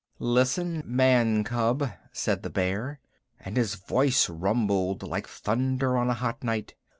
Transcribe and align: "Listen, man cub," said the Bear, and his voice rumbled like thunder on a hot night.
"Listen, 0.17 0.81
man 0.83 1.43
cub," 1.43 1.87
said 2.11 2.41
the 2.41 2.49
Bear, 2.49 2.99
and 3.39 3.55
his 3.55 3.75
voice 3.75 4.27
rumbled 4.29 5.03
like 5.03 5.27
thunder 5.27 5.95
on 5.95 6.09
a 6.09 6.15
hot 6.15 6.43
night. 6.43 6.73